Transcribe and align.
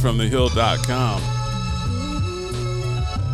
So 0.00 0.08
I'm 0.08 0.16
from 0.16 0.26
thehill.com. 0.26 1.20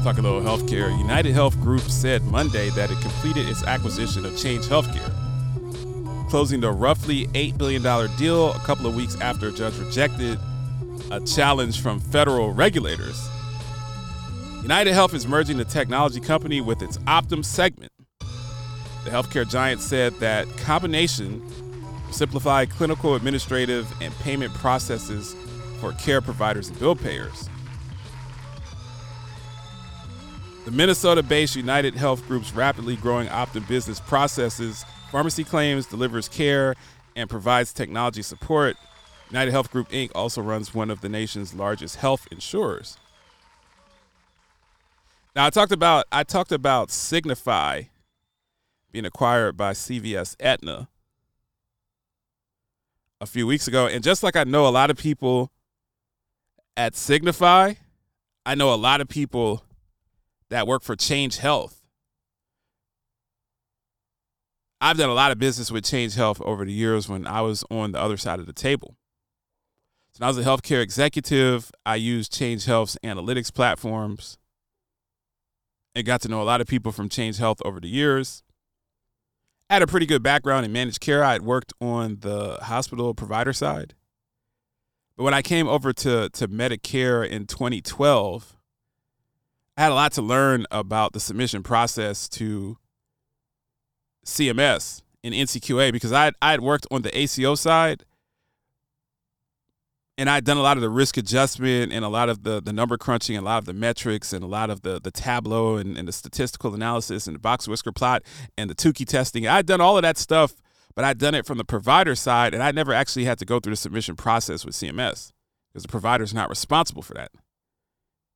Talking 0.02 0.24
a 0.24 0.32
little 0.32 0.40
healthcare. 0.40 0.96
United 0.98 1.32
Health 1.32 1.60
Group 1.60 1.82
said 1.82 2.24
Monday 2.24 2.70
that 2.70 2.90
it 2.90 3.00
completed 3.00 3.48
its 3.48 3.62
acquisition 3.62 4.26
of 4.26 4.36
Change 4.36 4.64
Healthcare, 4.64 5.12
closing 6.28 6.60
the 6.60 6.72
roughly 6.72 7.28
$8 7.28 7.56
billion 7.56 7.82
deal 8.16 8.52
a 8.52 8.58
couple 8.60 8.86
of 8.86 8.96
weeks 8.96 9.20
after 9.20 9.48
a 9.48 9.52
judge 9.52 9.78
rejected 9.78 10.40
a 11.12 11.20
challenge 11.20 11.80
from 11.80 12.00
federal 12.00 12.52
regulators. 12.52 13.28
United 14.62 14.92
Health 14.92 15.14
is 15.14 15.24
merging 15.24 15.58
the 15.58 15.64
technology 15.64 16.18
company 16.18 16.60
with 16.60 16.82
its 16.82 16.98
Optum 16.98 17.44
segment. 17.44 17.92
The 18.18 19.10
healthcare 19.10 19.48
giant 19.48 19.82
said 19.82 20.14
that 20.14 20.48
combination 20.56 21.42
simplify 22.10 22.64
clinical, 22.64 23.14
administrative, 23.14 23.86
and 24.00 24.12
payment 24.18 24.52
processes 24.54 25.36
for 25.80 25.92
care 25.92 26.20
providers 26.20 26.68
and 26.68 26.78
bill 26.78 26.96
payers. 26.96 27.48
The 30.64 30.70
Minnesota 30.72 31.22
based 31.22 31.54
United 31.54 31.94
Health 31.94 32.26
Group's 32.26 32.52
rapidly 32.52 32.96
growing 32.96 33.28
Optum 33.28 33.66
business 33.68 34.00
processes 34.00 34.84
pharmacy 35.10 35.44
claims, 35.44 35.86
delivers 35.86 36.28
care, 36.28 36.74
and 37.14 37.30
provides 37.30 37.72
technology 37.72 38.22
support. 38.22 38.76
United 39.30 39.50
Health 39.50 39.70
Group 39.70 39.88
Inc. 39.88 40.10
also 40.14 40.42
runs 40.42 40.74
one 40.74 40.90
of 40.90 41.00
the 41.00 41.08
nation's 41.08 41.54
largest 41.54 41.96
health 41.96 42.28
insurers. 42.30 42.98
Now 45.34 45.46
I 45.46 45.50
talked 45.50 45.72
about 45.72 46.06
I 46.12 46.22
talked 46.22 46.52
about 46.52 46.90
Signify 46.90 47.84
being 48.92 49.04
acquired 49.04 49.56
by 49.56 49.72
CVS 49.72 50.36
Aetna 50.40 50.88
a 53.20 53.26
few 53.26 53.46
weeks 53.46 53.66
ago, 53.66 53.86
and 53.86 54.04
just 54.04 54.22
like 54.22 54.36
I 54.36 54.44
know 54.44 54.66
a 54.66 54.70
lot 54.70 54.90
of 54.90 54.96
people 54.96 55.50
at 56.76 56.94
Signify, 56.94 57.74
I 58.44 58.54
know 58.54 58.72
a 58.72 58.76
lot 58.76 59.00
of 59.00 59.08
people 59.08 59.64
that 60.50 60.66
work 60.66 60.82
for 60.82 60.94
Change 60.94 61.38
Health. 61.38 61.82
I've 64.80 64.98
done 64.98 65.08
a 65.08 65.14
lot 65.14 65.32
of 65.32 65.38
business 65.38 65.70
with 65.70 65.84
Change 65.84 66.14
Health 66.14 66.40
over 66.42 66.64
the 66.64 66.72
years 66.72 67.08
when 67.08 67.26
I 67.26 67.40
was 67.40 67.64
on 67.70 67.92
the 67.92 68.00
other 68.00 68.16
side 68.16 68.40
of 68.40 68.46
the 68.46 68.52
table. 68.52 68.96
So 70.12 70.20
when 70.20 70.26
I 70.26 70.30
was 70.30 70.38
a 70.38 70.48
healthcare 70.48 70.82
executive, 70.82 71.72
I 71.84 71.96
used 71.96 72.32
Change 72.32 72.66
Health's 72.66 72.96
analytics 73.02 73.52
platforms 73.52 74.38
and 75.94 76.06
got 76.06 76.20
to 76.22 76.28
know 76.28 76.42
a 76.42 76.44
lot 76.44 76.60
of 76.60 76.66
people 76.66 76.92
from 76.92 77.08
Change 77.08 77.38
Health 77.38 77.60
over 77.64 77.80
the 77.80 77.88
years. 77.88 78.42
I 79.68 79.74
had 79.74 79.82
a 79.82 79.86
pretty 79.86 80.06
good 80.06 80.22
background 80.22 80.64
in 80.64 80.72
managed 80.72 81.00
care. 81.00 81.24
I 81.24 81.32
had 81.32 81.42
worked 81.42 81.72
on 81.80 82.18
the 82.20 82.58
hospital 82.62 83.14
provider 83.14 83.52
side. 83.52 83.94
But 85.16 85.24
when 85.24 85.34
I 85.34 85.42
came 85.42 85.66
over 85.66 85.92
to, 85.92 86.28
to 86.28 86.48
Medicare 86.48 87.28
in 87.28 87.46
2012, 87.46 88.56
I 89.76 89.82
had 89.82 89.92
a 89.92 89.94
lot 89.94 90.12
to 90.12 90.22
learn 90.22 90.66
about 90.70 91.12
the 91.12 91.20
submission 91.20 91.62
process 91.62 92.28
to 92.30 92.78
CMS 94.24 95.02
and 95.22 95.34
NCQA 95.34 95.92
because 95.92 96.12
I 96.12 96.32
I 96.42 96.50
had 96.50 96.60
worked 96.60 96.86
on 96.90 97.02
the 97.02 97.16
ACO 97.16 97.54
side 97.54 98.04
and 100.18 100.30
I'd 100.30 100.44
done 100.44 100.56
a 100.56 100.62
lot 100.62 100.76
of 100.76 100.80
the 100.80 100.88
risk 100.88 101.16
adjustment 101.16 101.92
and 101.92 102.04
a 102.04 102.08
lot 102.08 102.28
of 102.28 102.42
the, 102.42 102.62
the 102.62 102.72
number 102.72 102.96
crunching, 102.96 103.36
and 103.36 103.44
a 103.44 103.48
lot 103.48 103.58
of 103.58 103.66
the 103.66 103.74
metrics 103.74 104.32
and 104.32 104.42
a 104.42 104.46
lot 104.46 104.70
of 104.70 104.82
the, 104.82 105.00
the 105.00 105.10
Tableau 105.10 105.76
and, 105.76 105.98
and 105.98 106.08
the 106.08 106.12
statistical 106.12 106.74
analysis 106.74 107.26
and 107.26 107.34
the 107.34 107.40
box 107.40 107.68
whisker 107.68 107.92
plot 107.92 108.22
and 108.56 108.70
the 108.70 108.74
Tukey 108.74 109.06
testing. 109.06 109.46
I'd 109.46 109.66
done 109.66 109.80
all 109.80 109.98
of 109.98 110.02
that 110.02 110.16
stuff, 110.16 110.54
but 110.96 111.04
I'd 111.04 111.18
done 111.18 111.34
it 111.34 111.46
from 111.46 111.58
the 111.58 111.64
provider 111.64 112.16
side 112.16 112.54
and 112.54 112.62
I 112.62 112.72
never 112.72 112.92
actually 112.92 113.26
had 113.26 113.38
to 113.38 113.44
go 113.44 113.60
through 113.60 113.74
the 113.74 113.76
submission 113.76 114.16
process 114.16 114.64
with 114.64 114.74
CMS 114.74 115.30
because 115.68 115.82
the 115.82 115.88
provider's 115.88 116.34
not 116.34 116.48
responsible 116.48 117.02
for 117.02 117.14
that. 117.14 117.30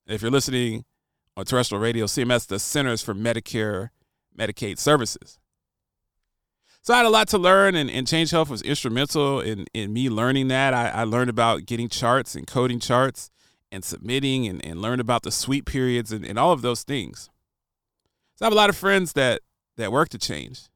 If 0.07 0.21
you're 0.21 0.31
listening 0.31 0.85
on 1.35 1.45
terrestrial 1.45 1.81
radio, 1.81 2.05
CMS, 2.05 2.47
the 2.47 2.59
Centers 2.59 3.01
for 3.01 3.15
Medicare, 3.15 3.89
Medicaid 4.37 4.77
Services. 4.77 5.39
So 6.83 6.93
I 6.93 6.97
had 6.97 7.05
a 7.05 7.09
lot 7.09 7.27
to 7.29 7.37
learn, 7.37 7.75
and, 7.75 7.91
and 7.91 8.07
Change 8.07 8.31
Health 8.31 8.49
was 8.49 8.61
instrumental 8.63 9.39
in, 9.39 9.65
in 9.73 9.93
me 9.93 10.09
learning 10.09 10.47
that. 10.47 10.73
I, 10.73 10.89
I 10.89 11.03
learned 11.03 11.29
about 11.29 11.65
getting 11.65 11.89
charts 11.89 12.35
and 12.35 12.47
coding 12.47 12.79
charts 12.79 13.29
and 13.71 13.83
submitting 13.83 14.47
and, 14.47 14.63
and 14.65 14.81
learned 14.81 14.99
about 14.99 15.23
the 15.23 15.31
sweep 15.31 15.65
periods 15.65 16.11
and, 16.11 16.25
and 16.25 16.39
all 16.39 16.51
of 16.51 16.61
those 16.61 16.83
things. 16.83 17.29
So 18.35 18.45
I 18.45 18.47
have 18.47 18.53
a 18.53 18.55
lot 18.55 18.69
of 18.69 18.75
friends 18.75 19.13
that 19.13 19.41
that 19.77 19.91
work 19.91 20.09
to 20.09 20.17
change. 20.17 20.70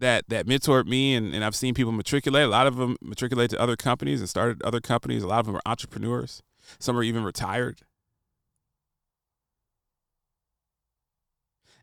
That 0.00 0.24
that 0.28 0.46
mentored 0.46 0.86
me 0.86 1.14
and, 1.14 1.34
and 1.34 1.44
I've 1.44 1.54
seen 1.54 1.74
people 1.74 1.92
matriculate. 1.92 2.44
A 2.44 2.48
lot 2.48 2.66
of 2.66 2.76
them 2.76 2.96
matriculate 3.00 3.50
to 3.50 3.60
other 3.60 3.76
companies 3.76 4.20
and 4.20 4.28
started 4.28 4.62
other 4.62 4.80
companies. 4.80 5.22
A 5.22 5.28
lot 5.28 5.40
of 5.40 5.46
them 5.46 5.56
are 5.56 5.62
entrepreneurs. 5.66 6.42
Some 6.78 6.96
are 6.96 7.02
even 7.02 7.22
retired. 7.22 7.82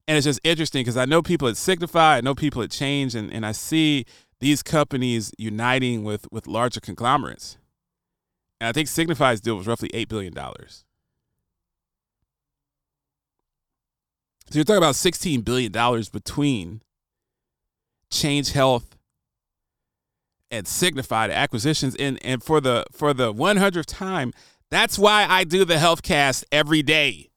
And 0.07 0.17
it's 0.17 0.25
just 0.25 0.39
interesting 0.43 0.81
because 0.81 0.97
I 0.97 1.05
know 1.05 1.21
people 1.21 1.47
at 1.47 1.57
Signify, 1.57 2.17
I 2.17 2.21
know 2.21 2.33
people 2.33 2.61
at 2.61 2.71
Change, 2.71 3.13
and, 3.13 3.31
and 3.31 3.45
I 3.45 3.51
see 3.51 4.05
these 4.39 4.63
companies 4.63 5.31
uniting 5.37 6.03
with 6.03 6.25
with 6.31 6.47
larger 6.47 6.79
conglomerates. 6.79 7.57
And 8.59 8.67
I 8.67 8.71
think 8.71 8.87
Signify's 8.87 9.41
deal 9.41 9.55
was 9.55 9.67
roughly 9.67 9.89
$8 9.89 10.07
billion. 10.07 10.33
So 14.49 14.55
you're 14.55 14.63
talking 14.63 14.77
about 14.77 14.95
$16 14.95 15.43
billion 15.43 15.71
between 16.11 16.81
Change 18.11 18.51
Health 18.51 18.95
and 20.49 20.67
Signify 20.67 21.27
the 21.27 21.35
acquisitions. 21.35 21.95
And 21.95 22.23
and 22.23 22.43
for 22.43 22.61
the 22.61 22.85
for 22.91 23.13
the 23.13 23.33
100th 23.33 23.85
time, 23.85 24.33
that's 24.69 24.97
why 24.97 25.25
I 25.27 25.43
do 25.43 25.65
the 25.65 25.75
Healthcast 25.75 26.43
every 26.51 26.81
day. 26.81 27.29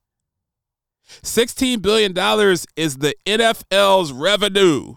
$16 1.23 1.83
billion 1.83 2.13
is 2.77 2.99
the 2.99 3.15
NFL's 3.27 4.13
revenue. 4.13 4.95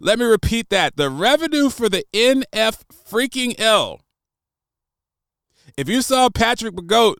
Let 0.00 0.18
me 0.18 0.24
repeat 0.24 0.70
that. 0.70 0.96
The 0.96 1.10
revenue 1.10 1.70
for 1.70 1.88
the 1.88 2.04
NF 2.12 2.82
freaking 3.10 3.58
L. 3.58 4.00
If 5.76 5.88
you 5.88 6.02
saw 6.02 6.30
Patrick 6.30 6.74
McGoat 6.74 7.16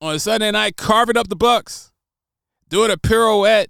on 0.00 0.18
Sunday 0.18 0.50
night 0.50 0.76
carving 0.76 1.16
up 1.16 1.28
the 1.28 1.36
Bucks, 1.36 1.92
doing 2.68 2.90
a 2.90 2.96
pirouette 2.96 3.68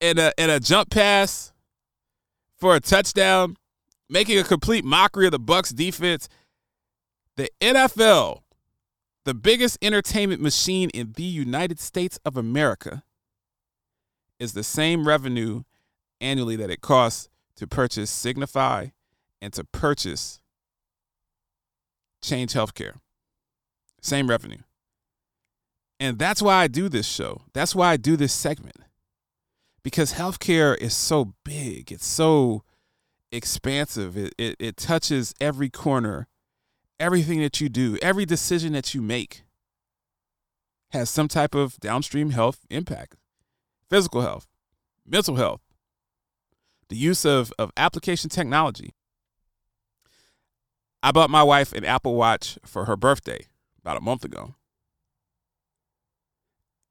and 0.00 0.18
a, 0.18 0.32
and 0.38 0.50
a 0.50 0.60
jump 0.60 0.90
pass 0.90 1.52
for 2.58 2.76
a 2.76 2.80
touchdown, 2.80 3.56
making 4.08 4.38
a 4.38 4.44
complete 4.44 4.84
mockery 4.84 5.26
of 5.26 5.32
the 5.32 5.38
Bucks 5.38 5.70
defense, 5.70 6.28
the 7.36 7.50
NFL 7.60 8.42
the 9.28 9.34
biggest 9.34 9.76
entertainment 9.82 10.40
machine 10.40 10.88
in 10.94 11.12
the 11.12 11.22
United 11.22 11.78
States 11.78 12.18
of 12.24 12.38
America 12.38 13.02
is 14.38 14.54
the 14.54 14.62
same 14.62 15.06
revenue 15.06 15.64
annually 16.18 16.56
that 16.56 16.70
it 16.70 16.80
costs 16.80 17.28
to 17.56 17.66
purchase 17.66 18.10
Signify 18.10 18.86
and 19.42 19.52
to 19.52 19.64
purchase 19.64 20.40
Change 22.22 22.54
Healthcare. 22.54 22.94
Same 24.00 24.30
revenue. 24.30 24.62
And 26.00 26.18
that's 26.18 26.40
why 26.40 26.62
I 26.62 26.66
do 26.66 26.88
this 26.88 27.06
show. 27.06 27.42
That's 27.52 27.74
why 27.74 27.90
I 27.90 27.96
do 27.98 28.16
this 28.16 28.32
segment. 28.32 28.78
Because 29.88 30.12
healthcare 30.12 30.76
is 30.76 30.92
so 30.92 31.32
big, 31.44 31.90
it's 31.90 32.04
so 32.04 32.62
expansive, 33.32 34.18
it, 34.18 34.34
it, 34.36 34.54
it 34.58 34.76
touches 34.76 35.34
every 35.40 35.70
corner 35.70 36.28
everything 37.00 37.40
that 37.40 37.58
you 37.58 37.70
do, 37.70 37.96
every 38.02 38.26
decision 38.26 38.74
that 38.74 38.92
you 38.92 39.00
make 39.00 39.44
has 40.90 41.08
some 41.08 41.26
type 41.26 41.54
of 41.54 41.80
downstream 41.80 42.30
health 42.32 42.66
impact 42.68 43.16
physical 43.88 44.20
health, 44.20 44.46
mental 45.06 45.36
health, 45.36 45.62
the 46.90 46.96
use 46.96 47.24
of, 47.24 47.50
of 47.58 47.72
application 47.74 48.28
technology. 48.28 48.92
I 51.02 51.12
bought 51.12 51.30
my 51.30 51.42
wife 51.42 51.72
an 51.72 51.86
Apple 51.86 52.14
Watch 52.14 52.58
for 52.62 52.84
her 52.84 52.94
birthday 52.94 53.46
about 53.80 53.96
a 53.96 54.02
month 54.02 54.22
ago. 54.22 54.54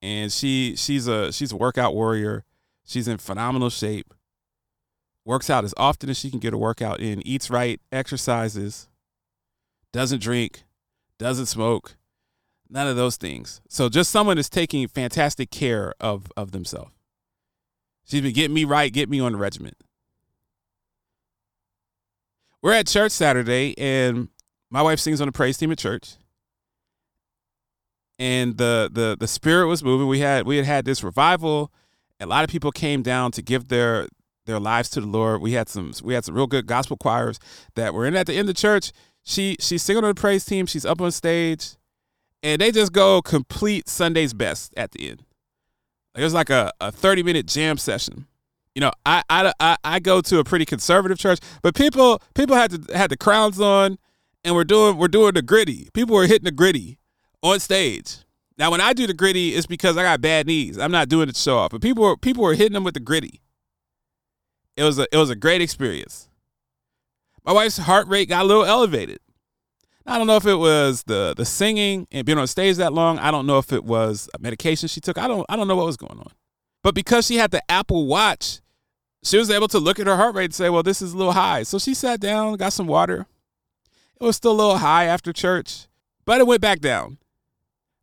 And 0.01 0.33
she 0.33 0.73
she's 0.75 1.05
a 1.07 1.31
she's 1.31 1.51
a 1.51 1.57
workout 1.57 1.93
warrior. 1.93 2.43
She's 2.87 3.07
in 3.07 3.17
phenomenal 3.17 3.69
shape. 3.69 4.13
Works 5.25 5.49
out 5.49 5.65
as 5.65 5.73
often 5.75 6.09
as 6.09 6.17
she 6.17 6.31
can 6.31 6.39
get 6.39 6.53
a 6.53 6.57
workout 6.57 7.01
in, 7.01 7.25
eats 7.27 7.49
right, 7.49 7.81
exercises, 7.91 8.87
doesn't 9.91 10.21
drink, 10.21 10.63
doesn't 11.19 11.47
smoke, 11.47 11.97
none 12.69 12.87
of 12.87 12.95
those 12.95 13.17
things. 13.17 13.59
So 13.67 13.89
just 13.89 14.09
someone 14.09 14.37
is 14.37 14.49
taking 14.49 14.87
fantastic 14.87 15.51
care 15.51 15.93
of 15.99 16.31
of 16.37 16.51
themselves. 16.51 16.91
She's 18.05 18.21
been 18.21 18.33
getting 18.33 18.53
me 18.53 18.63
right, 18.63 18.91
get 18.91 19.09
me 19.09 19.19
on 19.19 19.33
the 19.33 19.37
regiment. 19.37 19.75
We're 22.61 22.71
at 22.71 22.87
church 22.87 23.11
Saturday, 23.11 23.77
and 23.77 24.29
my 24.69 24.81
wife 24.81 25.01
sings 25.01 25.19
on 25.19 25.27
the 25.27 25.33
praise 25.33 25.57
team 25.57 25.73
at 25.73 25.77
church. 25.77 26.15
And 28.17 28.57
the 28.57 28.89
the 28.89 29.17
the 29.19 29.27
spirit 29.27 29.67
was 29.67 29.83
moving. 29.83 30.07
We 30.07 30.19
had 30.19 30.45
we 30.45 30.55
had 30.55 30.65
had 30.65 30.85
this 30.85 31.03
revival. 31.03 31.73
A 32.19 32.25
lot 32.25 32.43
of 32.43 32.49
people 32.49 32.71
came 32.71 33.03
down 33.03 33.31
to 33.33 33.41
give 33.41 33.67
their 33.67 34.07
their 34.45 34.59
lives 34.59 34.89
to 34.89 35.01
the 35.01 35.07
Lord. 35.07 35.41
We 35.41 35.53
had 35.53 35.69
some 35.69 35.93
we 36.03 36.13
had 36.13 36.25
some 36.25 36.35
real 36.35 36.47
good 36.47 36.65
gospel 36.65 36.97
choirs 36.97 37.39
that 37.75 37.93
were 37.93 38.05
in 38.05 38.15
at 38.15 38.25
the 38.25 38.33
end 38.33 38.49
of 38.49 38.55
church. 38.55 38.91
She 39.23 39.57
she's 39.59 39.83
singing 39.83 40.03
on 40.03 40.15
the 40.15 40.19
praise 40.19 40.45
team. 40.45 40.65
She's 40.65 40.85
up 40.85 41.01
on 41.01 41.11
stage, 41.11 41.75
and 42.41 42.61
they 42.61 42.71
just 42.71 42.93
go 42.93 43.21
complete 43.21 43.87
Sunday's 43.87 44.33
best 44.33 44.73
at 44.77 44.91
the 44.91 45.09
end. 45.09 45.23
It 46.15 46.23
was 46.23 46.33
like 46.33 46.49
a, 46.49 46.71
a 46.81 46.91
30 46.91 47.21
minute 47.21 47.45
jam 47.45 47.77
session. 47.77 48.25
You 48.73 48.81
know, 48.81 48.91
I, 49.05 49.23
I, 49.29 49.77
I, 49.83 49.99
go 49.99 50.21
to 50.21 50.37
a 50.37 50.43
pretty 50.43 50.63
conservative 50.63 51.17
church, 51.17 51.39
but 51.63 51.73
people 51.73 52.21
people 52.35 52.55
had 52.55 52.71
to 52.71 52.97
had 52.97 53.09
the 53.09 53.17
crowns 53.17 53.59
on, 53.59 53.97
and 54.43 54.53
we're 54.53 54.65
doing 54.65 54.97
we're 54.97 55.07
doing 55.07 55.33
the 55.33 55.41
griddy. 55.41 55.89
People 55.93 56.15
were 56.15 56.27
hitting 56.27 56.45
the 56.45 56.51
griddy 56.51 56.99
on 57.41 57.59
stage. 57.59 58.19
Now, 58.57 58.71
when 58.71 58.81
I 58.81 58.93
do 58.93 59.05
the 59.05 59.13
griddy, 59.13 59.53
it's 59.53 59.67
because 59.67 59.97
I 59.97 60.03
got 60.03 60.19
bad 60.19 60.47
knees. 60.47 60.79
I'm 60.79 60.91
not 60.91 61.09
doing 61.09 61.29
it 61.29 61.35
to 61.35 61.41
show 61.41 61.57
off, 61.57 61.71
but 61.71 61.81
people 61.81 62.03
were 62.03 62.17
people 62.17 62.43
were 62.43 62.55
hitting 62.55 62.73
them 62.73 62.83
with 62.83 62.95
the 62.95 62.99
griddy. 62.99 63.41
It 64.75 64.83
was 64.83 64.97
a 64.97 65.07
it 65.11 65.17
was 65.17 65.29
a 65.29 65.35
great 65.35 65.61
experience. 65.61 66.29
My 67.45 67.51
wife's 67.51 67.77
heart 67.77 68.07
rate 68.07 68.29
got 68.29 68.43
a 68.43 68.47
little 68.47 68.65
elevated. 68.65 69.19
I 70.05 70.17
don't 70.17 70.27
know 70.27 70.37
if 70.37 70.45
it 70.45 70.55
was 70.55 71.03
the 71.03 71.33
the 71.35 71.45
singing 71.45 72.07
and 72.11 72.25
being 72.25 72.37
on 72.37 72.47
stage 72.47 72.77
that 72.77 72.93
long. 72.93 73.19
I 73.19 73.29
don't 73.29 73.45
know 73.45 73.57
if 73.59 73.71
it 73.71 73.83
was 73.83 74.29
a 74.33 74.39
medication 74.39 74.87
she 74.87 75.01
took. 75.01 75.17
I 75.17 75.27
don't 75.27 75.45
I 75.49 75.55
don't 75.55 75.67
know 75.67 75.75
what 75.75 75.85
was 75.85 75.97
going 75.97 76.17
on. 76.17 76.31
But 76.81 76.95
because 76.95 77.27
she 77.27 77.35
had 77.35 77.51
the 77.51 77.61
Apple 77.69 78.07
Watch, 78.07 78.61
she 79.23 79.37
was 79.37 79.49
able 79.49 79.67
to 79.67 79.79
look 79.79 79.99
at 79.99 80.07
her 80.07 80.15
heart 80.15 80.35
rate 80.35 80.45
and 80.45 80.55
say, 80.55 80.69
"Well, 80.69 80.83
this 80.83 81.01
is 81.01 81.13
a 81.13 81.17
little 81.17 81.33
high." 81.33 81.63
So 81.63 81.77
she 81.77 81.93
sat 81.93 82.19
down, 82.19 82.55
got 82.55 82.73
some 82.73 82.87
water. 82.87 83.27
It 84.19 84.23
was 84.23 84.35
still 84.35 84.53
a 84.53 84.53
little 84.53 84.77
high 84.77 85.05
after 85.05 85.31
church, 85.33 85.87
but 86.25 86.39
it 86.39 86.47
went 86.47 86.61
back 86.61 86.79
down. 86.79 87.17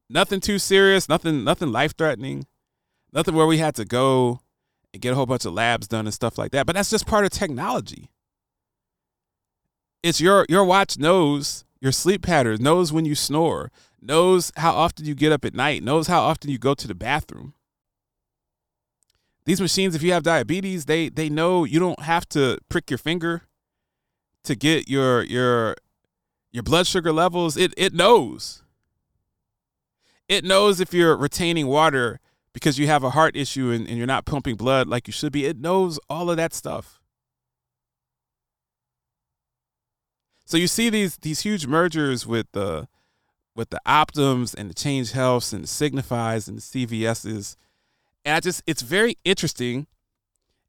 Nothing 0.09 0.41
too 0.41 0.59
serious, 0.59 1.09
nothing 1.09 1.45
nothing 1.45 1.73
life-threatening. 1.73 2.47
Nothing 3.13 3.35
where 3.35 3.47
we 3.47 3.59
had 3.59 3.77
to 3.77 3.85
go 3.85 4.41
and 4.93 5.01
get 5.01 5.13
a 5.13 5.15
whole 5.15 5.27
bunch 5.27 5.45
of 5.45 5.53
labs 5.53 5.87
done 5.87 6.07
and 6.07 6.13
stuff 6.15 6.37
like 6.37 6.51
that. 6.51 6.67
But 6.67 6.75
that's 6.75 6.91
just 6.91 7.07
part 7.07 7.25
of 7.25 7.31
technology. 7.31 8.11
It's 10.03 10.21
your 10.21 10.45
your 10.49 10.65
watch 10.65 10.99
knows 10.99 11.65
your 11.81 11.93
sleep 11.93 12.23
patterns, 12.23 12.61
knows 12.61 12.93
when 12.93 13.05
you 13.05 13.15
snore, 13.15 13.71
knows 14.03 14.51
how 14.57 14.73
often 14.73 15.07
you 15.07 15.15
get 15.15 15.33
up 15.33 15.45
at 15.45 15.55
night, 15.55 15.83
knows 15.83 16.09
how 16.09 16.23
often 16.23 16.51
you 16.51 16.59
go 16.59 16.75
to 16.75 16.89
the 16.89 16.95
bathroom. 16.95 17.55
These 19.47 19.61
machines, 19.61 19.95
if 19.95 20.03
you 20.03 20.13
have 20.13 20.25
diabetes, 20.25 20.87
they 20.87 21.09
they 21.09 21.29
know 21.29 21.65
you 21.65 21.79
don't 21.79 22.01
have 22.01 22.29
to 22.31 22.59
prick 22.69 22.91
your 22.91 22.99
finger 22.99 23.43
to 24.43 24.57
get 24.57 24.89
your 24.89 25.23
your 25.23 25.77
your 26.53 26.65
blood 26.65 26.87
sugar 26.87 27.13
levels. 27.13 27.57
It 27.57 27.73
it 27.77 27.95
knows. 27.95 28.64
It 30.29 30.45
knows 30.45 30.81
if 30.81 30.95
you're 30.95 31.17
retaining 31.17 31.67
water 31.67 32.21
because 32.53 32.79
you 32.79 32.87
have 32.87 33.03
a 33.03 33.11
heart 33.11 33.37
issue 33.37 33.71
and, 33.71 33.87
and 33.87 33.99
you're 33.99 34.07
not 34.07 34.25
pumping 34.25 34.57
blood 34.57 34.89
like 34.89 35.07
you 35.07 35.13
should 35.13 35.33
be. 35.33 35.45
It 35.45 35.59
knows 35.59 35.99
all 36.09 36.31
of 36.31 36.37
that 36.37 36.55
stuff. 36.55 37.01
So 40.47 40.57
you 40.57 40.67
see 40.67 40.91
these 40.91 41.17
these 41.19 41.41
huge 41.41 41.67
mergers 41.67 42.27
with 42.27 42.47
the 42.53 42.87
with 43.57 43.71
the 43.71 43.81
Optums 43.87 44.55
and 44.55 44.69
the 44.69 44.75
Change 44.75 45.13
Healths 45.13 45.53
and 45.53 45.65
the 45.65 45.69
Signifies 45.69 46.49
and 46.49 46.59
the 46.59 46.63
CVSs. 46.63 47.57
And 48.25 48.37
I 48.37 48.41
just 48.41 48.63
it's 48.67 48.83
very 48.83 49.17
interesting 49.25 49.87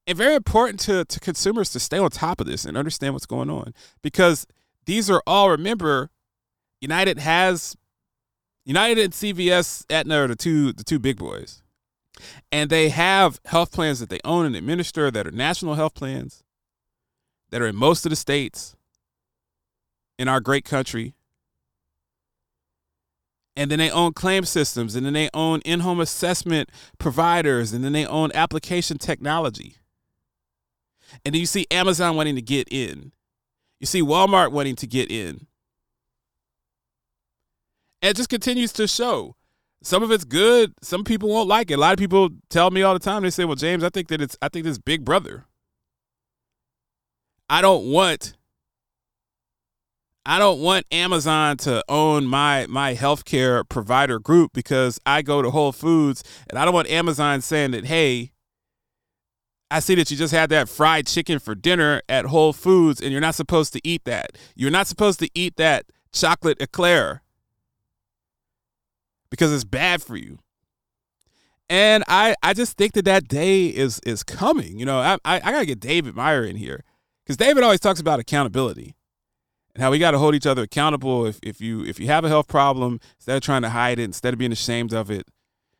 and 0.07 0.18
very 0.18 0.36
important 0.36 0.80
to, 0.81 1.04
to 1.06 1.19
consumers 1.19 1.72
to 1.72 1.80
stay 1.80 1.98
on 1.98 2.10
top 2.10 2.40
of 2.40 2.48
this 2.48 2.66
and 2.66 2.78
understand 2.78 3.13
what's 3.13 3.25
going 3.25 3.50
on. 3.50 3.74
Because 4.02 4.46
these 4.86 5.10
are 5.10 5.22
all 5.25 5.50
remember, 5.50 6.10
United 6.80 7.19
has 7.19 7.75
United 8.66 9.00
and 9.00 9.14
CVS 9.14 9.86
Aetna 9.90 10.24
are 10.24 10.28
the 10.28 10.36
two 10.36 10.74
the 10.74 10.84
two 10.84 11.00
big 11.00 11.18
boys. 11.18 11.62
And 12.52 12.70
they 12.70 12.90
have 12.90 13.40
health 13.46 13.72
plans 13.72 14.00
that 14.00 14.10
they 14.10 14.20
own 14.24 14.46
and 14.46 14.56
administer 14.56 15.12
that 15.12 15.28
are 15.28 15.32
national 15.32 15.76
health 15.76 15.94
plans 15.94 16.44
that 17.52 17.62
are 17.62 17.68
in 17.68 17.76
most 17.76 18.06
of 18.06 18.10
the 18.10 18.16
states 18.16 18.76
in 20.18 20.28
our 20.28 20.40
great 20.40 20.66
country. 20.66 21.14
And 23.58 23.72
then 23.72 23.80
they 23.80 23.90
own 23.90 24.14
claim 24.14 24.44
systems, 24.44 24.96
and 24.96 25.06
then 25.06 25.14
they 25.14 25.30
own 25.34 25.62
in 25.62 25.80
home 25.82 26.02
assessment 26.02 26.70
providers, 26.98 27.72
and 27.72 27.84
then 27.84 27.94
they 27.94 28.06
own 28.06 28.32
application 28.34 28.98
technology. 28.98 29.78
And 31.24 31.34
then 31.34 31.40
you 31.40 31.46
see 31.46 31.66
Amazon 31.72 32.18
wanting 32.18 32.36
to 32.36 32.42
get 32.42 32.68
in. 32.70 33.14
You 33.80 33.88
see 33.88 34.02
Walmart 34.02 34.52
wanting 34.52 34.76
to 34.78 34.88
get 34.88 35.10
in. 35.10 35.48
And 38.06 38.12
it 38.12 38.18
just 38.18 38.30
continues 38.30 38.72
to 38.74 38.88
show. 38.88 39.36
Some 39.81 40.04
of 40.04 40.12
it's 40.12 40.25
good. 40.25 40.75
Some 40.84 41.04
people 41.04 41.28
won't 41.28 41.48
like 41.48 41.72
it. 41.72 41.74
A 41.74 41.78
lot 41.78 41.94
of 41.94 41.98
people 41.98 42.30
tell 42.52 42.69
me 42.69 42.84
all 42.84 42.94
the 42.94 43.00
time. 43.00 43.24
They 43.24 43.31
say, 43.31 43.46
"Well, 43.46 43.56
James, 43.56 43.84
I 43.84 43.90
think 43.90 44.10
that 44.10 44.22
it's 44.22 44.38
I 44.44 44.48
think 44.48 44.63
this 44.63 44.78
Big 44.78 45.04
Brother. 45.04 45.48
I 47.50 47.63
don't 47.63 47.92
want 47.92 48.36
I 50.24 50.38
don't 50.38 50.60
want 50.60 50.86
Amazon 50.92 51.57
to 51.57 51.84
own 51.90 52.28
my 52.28 52.68
my 52.69 52.94
healthcare 52.94 53.68
provider 53.68 54.19
group 54.19 54.54
because 54.54 55.00
I 55.07 55.24
go 55.24 55.42
to 55.42 55.50
Whole 55.50 55.72
Foods 55.72 56.24
and 56.48 56.60
I 56.60 56.66
don't 56.66 56.75
want 56.75 56.88
Amazon 56.92 57.42
saying 57.42 57.72
that 57.72 57.86
hey 57.86 58.34
I 59.72 59.80
see 59.80 59.96
that 59.96 60.12
you 60.12 60.18
just 60.18 60.31
had 60.31 60.52
that 60.52 60.69
fried 60.69 61.07
chicken 61.07 61.40
for 61.40 61.56
dinner 61.56 62.04
at 62.07 62.25
Whole 62.25 62.54
Foods 62.54 63.02
and 63.02 63.12
you're 63.12 63.19
not 63.19 63.34
supposed 63.34 63.74
to 63.74 63.81
eat 63.84 64.06
that. 64.06 64.38
You're 64.56 64.69
not 64.69 64.86
supposed 64.86 65.18
to 65.22 65.30
eat 65.34 65.56
that 65.56 65.88
chocolate 66.13 66.62
eclair 66.62 67.24
because 69.30 69.54
it's 69.54 69.63
bad 69.63 70.01
for 70.01 70.16
you. 70.16 70.39
And 71.69 72.04
I, 72.07 72.36
I 72.44 72.54
just 72.54 72.78
think 72.78 72.94
that 72.94 73.06
that 73.06 73.28
day 73.28 73.66
is 73.68 74.00
is 74.06 74.23
coming. 74.23 74.78
You 74.78 74.85
know, 74.85 75.00
I, 75.00 75.18
I, 75.26 75.35
I 75.44 75.52
got 75.52 75.59
to 75.59 75.66
get 75.66 75.80
David 75.80 76.16
Meyer 76.16 76.44
in 76.44 76.57
here 76.57 76.83
because 77.23 77.38
David 77.38 77.64
always 77.64 77.80
talks 77.80 78.00
about 78.00 78.19
accountability 78.19 78.95
and 79.73 79.81
how 79.81 79.92
we 79.92 79.97
got 79.97 80.11
to 80.11 80.19
hold 80.19 80.35
each 80.35 80.45
other 80.45 80.64
accountable. 80.64 81.26
If, 81.26 81.40
if 81.42 81.59
you 81.59 81.83
if 81.83 82.00
you 82.00 82.07
have 82.07 82.23
a 82.23 82.30
health 82.30 82.47
problem, 82.47 83.00
instead 83.18 83.35
of 83.35 83.42
trying 83.42 83.64
to 83.64 83.69
hide 83.69 84.00
it, 84.00 84.04
instead 84.04 84.33
of 84.33 84.38
being 84.38 84.52
ashamed 84.52 84.94
of 84.94 85.09
it, 85.09 85.28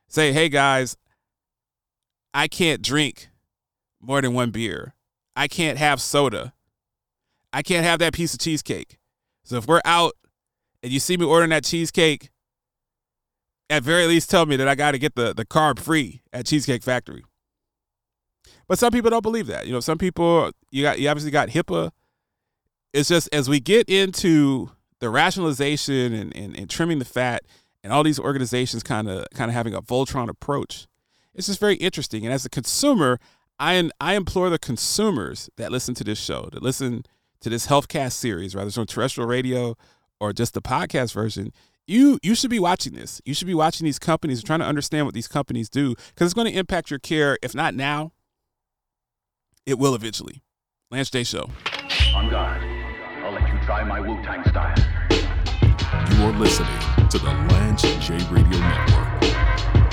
say, 0.08 0.34
hey 0.34 0.50
guys, 0.50 0.98
I 2.34 2.48
can't 2.48 2.81
drink 2.81 3.29
more 4.01 4.22
than 4.22 4.34
one 4.34 4.51
beer. 4.51 4.96
I 5.36 5.48
can't 5.48 5.77
have 5.77 6.01
soda. 6.01 6.53
I 7.53 7.62
can't 7.62 7.86
have 7.86 8.00
that 8.00 8.13
piece 8.13 8.34
of 8.34 8.39
cheesecake. 8.39 8.98
So 9.43 9.58
if 9.58 9.67
we're 9.67 9.81
out 9.86 10.13
and 10.81 10.91
you 10.91 11.00
see 11.00 11.15
me 11.15 11.25
ordering 11.25 11.51
that 11.51 11.63
cheesecake, 11.63 12.29
at 13.69 13.84
very 13.84 14.05
least 14.07 14.29
tell 14.29 14.45
me 14.45 14.55
that 14.55 14.67
I 14.67 14.75
got 14.75 14.91
to 14.91 15.00
get 15.00 15.15
the, 15.15 15.34
the 15.34 15.45
carb 15.45 15.79
free 15.79 16.22
at 16.31 16.45
Cheesecake 16.45 16.84
Factory. 16.84 17.24
But 18.67 18.79
some 18.79 18.91
people 18.91 19.10
don't 19.10 19.22
believe 19.22 19.48
that. 19.48 19.67
You 19.67 19.74
know, 19.74 19.79
some 19.79 19.98
people 19.98 20.51
you 20.72 20.84
got 20.84 21.00
you 21.00 21.10
obviously 21.10 21.31
got 21.31 21.50
HIPAA 21.50 21.91
it's 22.95 23.10
just 23.10 23.27
as 23.34 23.50
we 23.50 23.60
get 23.60 23.89
into 23.89 24.72
the 25.00 25.10
rationalization 25.10 26.13
and, 26.13 26.36
and, 26.36 26.57
and 26.57 26.69
trimming 26.69 27.00
the 27.00 27.05
fat 27.05 27.43
and 27.84 27.91
all 27.91 28.03
these 28.03 28.19
organizations 28.19 28.84
kind 28.84 29.10
of 29.10 29.25
kind 29.34 29.51
of 29.51 29.55
having 29.55 29.74
a 29.74 29.81
Voltron 29.81 30.29
approach, 30.29 30.88
it's 31.34 31.48
just 31.48 31.60
very 31.60 31.75
interesting. 31.75 32.24
And 32.24 32.34
as 32.34 32.45
a 32.45 32.50
consumer, 32.50 33.19
I 33.60 33.89
I 34.00 34.15
implore 34.15 34.50
the 34.50 34.57
consumers 34.57 35.50
that 35.57 35.74
listen 35.74 35.93
to 35.95 36.05
this 36.05 36.17
show, 36.17 36.48
that 36.53 36.63
listen 36.63 37.03
to 37.41 37.50
this 37.50 37.67
HealthCast 37.67 38.13
series, 38.13 38.55
whether 38.55 38.67
it's 38.67 38.77
on 38.77 38.88
terrestrial 38.88 39.27
radio 39.27 39.75
or 40.22 40.31
just 40.31 40.53
the 40.53 40.62
podcast 40.62 41.13
version, 41.13 41.51
you 41.88 42.20
you 42.24 42.36
should 42.36 42.50
be 42.50 42.60
watching 42.60 42.94
this. 42.94 43.22
You 43.25 43.34
should 43.34 43.48
be 43.48 43.54
watching 43.54 43.86
these 43.86 44.00
companies, 44.00 44.44
trying 44.44 44.60
to 44.60 44.65
understand 44.65 45.06
what 45.06 45.13
these 45.13 45.27
companies 45.27 45.70
do, 45.70 45.96
because 45.96 46.27
it's 46.27 46.34
going 46.34 46.51
to 46.51 46.58
impact 46.58 46.89
your 46.89 47.00
care. 47.00 47.38
If 47.42 47.54
not 47.54 47.75
now, 47.75 48.12
it 49.65 49.77
will 49.80 49.96
eventually. 49.96 50.42
Lance 50.92 51.10
J 51.10 51.24
Show. 51.24 51.50
On 52.13 52.30
guard 52.30 52.62
I'll 53.24 53.32
let 53.32 53.48
you 53.51 53.60
try 53.65 53.84
my 53.84 54.00
Wu 54.00 54.22
Tang 54.24 54.44
style. 54.50 54.75
You 55.10 56.25
are 56.25 56.39
listening 56.39 57.10
to 57.10 57.18
the 57.18 57.25
Lance 57.25 57.82
J 57.82 58.18
Radio 58.30 58.60
Network. 58.60 59.85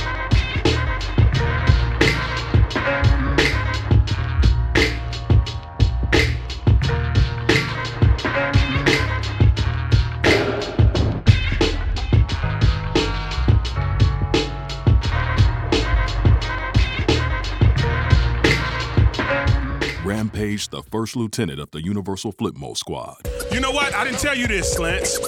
Rampage, 20.52 20.68
the 20.68 20.82
first 20.90 21.16
lieutenant 21.16 21.60
of 21.60 21.70
the 21.70 21.82
Universal 21.82 22.32
Flipmo 22.34 22.76
Squad. 22.76 23.16
You 23.52 23.60
know 23.60 23.70
what? 23.70 23.94
I 23.94 24.04
didn't 24.04 24.18
tell 24.20 24.36
you 24.36 24.46
this, 24.46 24.78
Lance. 24.78 25.18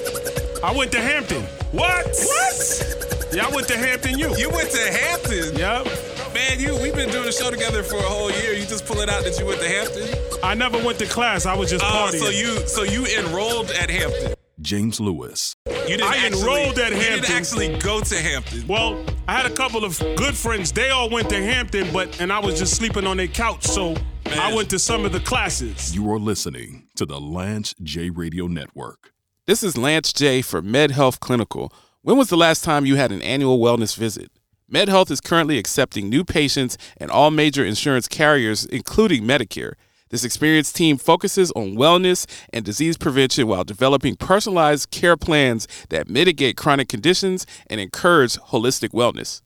I 0.63 0.71
went 0.73 0.93
to 0.93 1.01
Hampton. 1.01 1.43
What? 1.73 2.07
What? 2.07 3.29
Yeah, 3.33 3.47
I 3.47 3.55
went 3.55 3.67
to 3.69 3.77
Hampton 3.77 4.19
U. 4.19 4.37
You 4.37 4.51
went 4.51 4.71
to 4.71 4.79
Hampton? 4.93 5.57
Yep. 5.57 5.87
Man, 6.35 6.61
you 6.61 6.75
we've 6.83 6.95
been 6.95 7.11
doing 7.11 7.25
the 7.25 7.33
show 7.33 7.51
together 7.51 7.83
for 7.83 7.97
a 7.97 8.03
whole 8.03 8.31
year. 8.31 8.53
You 8.53 8.67
just 8.67 8.87
pull 8.87 9.01
it 9.01 9.09
out 9.09 9.25
that 9.25 9.39
you 9.39 9.47
went 9.47 9.61
to 9.61 9.69
Hampton. 9.69 10.09
I 10.43 10.55
never 10.55 10.83
went 10.85 10.99
to 11.01 11.07
class. 11.07 11.47
I 11.47 11.55
was 11.57 11.71
just 11.71 11.85
Oh, 11.85 11.89
partying. 12.11 12.19
so 12.21 12.29
you 12.29 12.67
so 12.67 12.83
you 12.83 13.07
enrolled 13.19 13.71
at 13.71 13.89
Hampton. 13.91 14.35
James 14.61 14.99
Lewis, 15.01 15.55
You 15.67 15.73
didn't 15.99 16.05
I 16.05 16.17
actually, 16.17 16.41
enrolled 16.41 16.79
at 16.79 16.91
You 16.93 16.97
Hampton. 16.99 17.21
didn't 17.23 17.37
actually 17.37 17.79
go 17.79 18.01
to 18.01 18.17
Hampton. 18.17 18.67
well, 18.67 19.05
I 19.29 19.35
had 19.35 19.47
a 19.51 19.55
couple 19.55 19.85
of 19.85 19.99
good 20.17 20.35
friends. 20.35 20.71
They 20.73 20.91
all 20.91 21.11
went 21.11 21.29
to 21.31 21.43
Hampton, 21.43 21.93
but 21.93 22.21
and 22.21 22.33
I 22.33 22.39
was 22.39 22.59
just 22.59 22.75
sleeping 22.77 23.07
on 23.07 23.17
their 23.17 23.27
couch. 23.27 23.65
So 23.65 23.95
I 24.41 24.53
went 24.55 24.71
to 24.71 24.79
some 24.79 25.05
of 25.05 25.13
the 25.13 25.21
classes. 25.21 25.95
you 25.95 26.11
are 26.11 26.19
listening 26.19 26.89
to 26.97 27.07
the 27.07 27.21
Lance 27.21 27.75
J 27.83 28.11
Radio 28.11 28.47
Network. 28.47 29.13
This 29.47 29.63
is 29.63 29.77
Lance 29.79 30.13
J 30.13 30.43
for 30.43 30.61
MedHealth 30.63 31.21
Clinical. 31.21 31.73
When 32.03 32.17
was 32.17 32.29
the 32.29 32.37
last 32.37 32.65
time 32.65 32.85
you 32.87 32.97
had 32.97 33.13
an 33.13 33.23
annual 33.23 33.59
wellness 33.59 33.97
visit? 33.97 34.31
MedHealth 34.73 35.11
is 35.11 35.21
currently 35.21 35.59
accepting 35.59 36.09
new 36.09 36.25
patients 36.25 36.77
and 36.97 37.11
all 37.11 37.31
major 37.31 37.65
insurance 37.65 38.09
carriers, 38.09 38.65
including 38.67 39.25
Medicare. 39.25 39.75
This 40.11 40.25
experienced 40.25 40.77
team 40.77 40.97
focuses 40.97 41.51
on 41.53 41.77
wellness 41.77 42.27
and 42.53 42.65
disease 42.65 42.97
prevention 42.97 43.47
while 43.47 43.65
developing 43.65 44.17
personalized 44.17 44.91
care 44.91 45.17
plans 45.17 45.67
that 45.89 46.09
mitigate 46.09 46.57
chronic 46.57 46.89
conditions 46.89 47.47
and 47.69 47.81
encourage 47.81 48.37
holistic 48.37 48.91
wellness. 48.91 49.43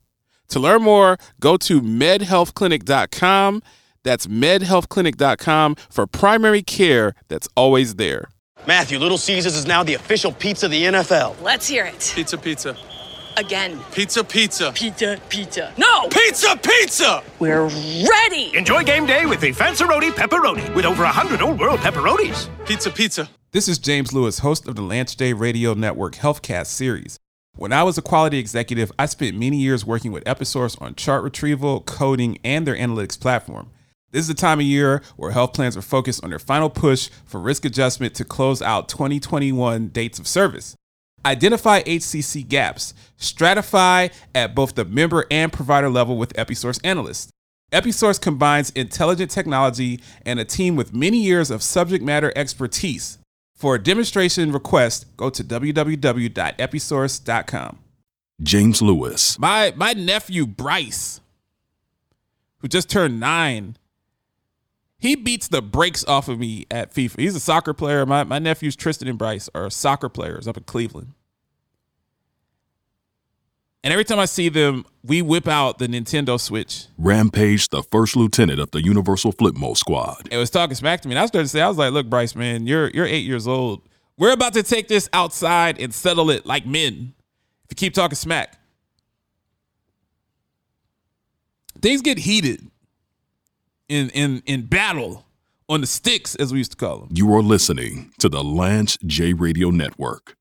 To 0.49 0.59
learn 0.59 0.81
more, 0.81 1.17
go 1.39 1.57
to 1.57 1.81
medhealthclinic.com. 1.81 3.61
That's 4.03 4.27
medhealthclinic.com 4.27 5.75
for 5.89 6.07
primary 6.07 6.61
care 6.61 7.13
that's 7.27 7.47
always 7.55 7.95
there. 7.95 8.29
Matthew, 8.67 8.99
Little 8.99 9.17
Caesars 9.17 9.55
is 9.55 9.65
now 9.65 9.83
the 9.83 9.93
official 9.93 10.31
pizza 10.31 10.65
of 10.65 10.71
the 10.71 10.83
NFL. 10.83 11.41
Let's 11.41 11.67
hear 11.67 11.85
it. 11.85 12.11
Pizza, 12.15 12.37
pizza. 12.37 12.75
Again. 13.37 13.79
Pizza, 13.93 14.23
pizza. 14.23 14.71
Pizza, 14.73 15.17
pizza. 15.29 15.73
No! 15.77 16.09
Pizza, 16.09 16.57
pizza! 16.57 17.23
We're 17.39 17.67
ready! 17.67 18.51
Enjoy 18.53 18.83
game 18.83 19.05
day 19.05 19.25
with 19.25 19.39
the 19.39 19.51
Fanceroni 19.53 20.11
Pepperoni 20.11 20.75
with 20.75 20.83
over 20.85 21.03
100 21.03 21.41
old 21.41 21.57
world 21.59 21.79
pepperonis. 21.79 22.49
Pizza, 22.65 22.91
pizza. 22.91 23.29
This 23.51 23.69
is 23.69 23.79
James 23.79 24.11
Lewis, 24.11 24.39
host 24.39 24.67
of 24.67 24.75
the 24.75 24.81
Lance 24.81 25.15
J 25.15 25.33
Radio 25.33 25.73
Network 25.73 26.15
Healthcast 26.15 26.67
series. 26.67 27.17
When 27.55 27.73
I 27.73 27.83
was 27.83 27.97
a 27.97 28.01
quality 28.01 28.37
executive, 28.37 28.91
I 28.99 29.05
spent 29.05 29.37
many 29.37 29.57
years 29.57 29.85
working 29.85 30.11
with 30.11 30.23
Episource 30.25 30.79
on 30.81 30.95
chart 30.95 31.23
retrieval, 31.23 31.81
coding, 31.81 32.37
and 32.43 32.67
their 32.67 32.75
analytics 32.75 33.19
platform. 33.19 33.71
This 34.11 34.21
is 34.21 34.27
the 34.27 34.33
time 34.33 34.59
of 34.59 34.65
year 34.65 35.03
where 35.17 35.31
health 35.31 35.53
plans 35.53 35.77
are 35.77 35.81
focused 35.81 36.23
on 36.23 36.31
their 36.31 36.39
final 36.39 36.69
push 36.69 37.09
for 37.25 37.39
risk 37.39 37.65
adjustment 37.65 38.15
to 38.15 38.25
close 38.25 38.61
out 38.61 38.89
2021 38.89 39.89
dates 39.89 40.17
of 40.17 40.27
service. 40.27 40.75
Identify 41.25 41.83
HCC 41.83 42.47
gaps, 42.47 42.93
stratify 43.19 44.11
at 44.33 44.55
both 44.55 44.73
the 44.75 44.85
member 44.85 45.25
and 45.29 45.51
provider 45.53 45.89
level 45.89 46.17
with 46.17 46.33
Episource 46.33 46.79
analysts. 46.83 47.29
Episource 47.71 48.19
combines 48.19 48.71
intelligent 48.71 49.29
technology 49.29 50.01
and 50.25 50.39
a 50.39 50.45
team 50.45 50.75
with 50.75 50.91
many 50.93 51.21
years 51.21 51.51
of 51.51 51.61
subject 51.61 52.03
matter 52.03 52.33
expertise. 52.35 53.19
For 53.53 53.75
a 53.75 53.83
demonstration 53.83 54.51
request, 54.51 55.05
go 55.17 55.29
to 55.29 55.43
www.episource.com. 55.43 57.79
James 58.41 58.81
Lewis, 58.81 59.37
My 59.37 59.73
my 59.75 59.91
nephew 59.91 60.47
Bryce, 60.47 61.19
who 62.59 62.69
just 62.69 62.89
turned 62.89 63.19
nine, 63.19 63.75
he 64.99 65.15
beats 65.15 65.47
the 65.47 65.61
brakes 65.61 66.03
off 66.05 66.27
of 66.27 66.37
me 66.37 66.65
at 66.69 66.93
FIFA. 66.93 67.19
He's 67.19 67.35
a 67.35 67.39
soccer 67.39 67.73
player. 67.73 68.05
My 68.05 68.23
my 68.23 68.37
nephews 68.37 68.75
Tristan 68.75 69.07
and 69.07 69.17
Bryce 69.17 69.49
are 69.55 69.69
soccer 69.69 70.09
players 70.09 70.47
up 70.47 70.57
in 70.57 70.63
Cleveland. 70.63 71.13
And 73.81 73.93
every 73.93 74.03
time 74.03 74.19
I 74.19 74.25
see 74.25 74.49
them, 74.49 74.85
we 75.05 75.21
whip 75.21 75.47
out 75.47 75.77
the 75.77 75.87
Nintendo 75.87 76.37
Switch. 76.37 76.87
Rampage, 76.97 77.69
the 77.69 77.81
first 77.81 78.17
lieutenant 78.17 78.59
of 78.59 78.71
the 78.71 78.83
Universal 78.83 79.31
Flipmo 79.33 79.75
Squad. 79.75 80.27
It 80.29 80.35
was 80.35 80.49
talking 80.49 80.75
smack 80.75 80.99
to 81.01 81.07
me. 81.07 81.13
And 81.15 81.19
I 81.19 81.25
started 81.27 81.45
to 81.45 81.49
say, 81.49 81.61
I 81.61 81.69
was 81.69 81.77
like, 81.77 81.93
look, 81.93 82.09
Bryce, 82.09 82.35
man, 82.35 82.67
you're 82.67 82.89
you're 82.89 83.05
eight 83.05 83.23
years 83.25 83.47
old. 83.47 83.87
We're 84.17 84.33
about 84.33 84.53
to 84.55 84.63
take 84.63 84.89
this 84.89 85.07
outside 85.13 85.79
and 85.79 85.93
settle 85.93 86.29
it 86.29 86.45
like 86.45 86.65
men. 86.65 87.13
If 87.63 87.71
you 87.71 87.75
keep 87.75 87.93
talking 87.93 88.15
smack. 88.15 88.57
Things 91.81 92.01
get 92.01 92.17
heated 92.17 92.69
in 93.89 94.09
in 94.11 94.41
in 94.45 94.67
battle 94.67 95.25
on 95.67 95.81
the 95.81 95.87
sticks, 95.87 96.35
as 96.35 96.51
we 96.51 96.59
used 96.59 96.71
to 96.71 96.77
call 96.77 96.99
them. 96.99 97.09
You 97.11 97.33
are 97.35 97.43
listening 97.43 98.11
to 98.19 98.29
the 98.29 98.43
Lance 98.43 98.97
J 99.05 99.33
Radio 99.33 99.69
Network. 99.69 100.35